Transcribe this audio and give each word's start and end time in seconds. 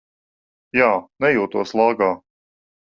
Jā, 0.79 0.89
nejūtos 1.27 1.77
lāgā. 1.83 2.13